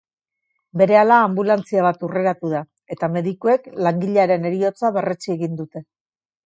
Berehala 0.81 1.19
anbulantzia 1.25 1.83
bat 1.87 2.07
hurreratu 2.07 2.51
da, 2.55 2.63
eta 2.97 3.13
medikuek 3.19 3.69
langilearen 3.89 4.51
heriotza 4.53 4.97
berretsi 4.99 5.35
egin 5.37 5.59
dute. 5.63 5.89